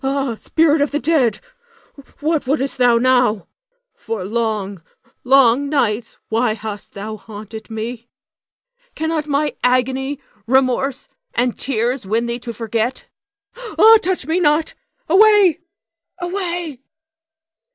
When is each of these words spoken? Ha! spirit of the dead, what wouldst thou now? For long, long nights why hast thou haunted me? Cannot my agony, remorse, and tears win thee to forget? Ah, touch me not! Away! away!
Ha! 0.03 0.33
spirit 0.33 0.81
of 0.81 0.89
the 0.89 0.99
dead, 0.99 1.39
what 2.21 2.47
wouldst 2.47 2.79
thou 2.79 2.97
now? 2.97 3.47
For 3.93 4.25
long, 4.25 4.81
long 5.23 5.69
nights 5.69 6.17
why 6.27 6.55
hast 6.55 6.93
thou 6.93 7.17
haunted 7.17 7.69
me? 7.69 8.07
Cannot 8.95 9.27
my 9.27 9.55
agony, 9.63 10.19
remorse, 10.47 11.07
and 11.35 11.55
tears 11.55 12.07
win 12.07 12.25
thee 12.25 12.39
to 12.39 12.51
forget? 12.51 13.05
Ah, 13.77 13.97
touch 14.01 14.25
me 14.25 14.39
not! 14.39 14.73
Away! 15.07 15.59
away! 16.17 16.81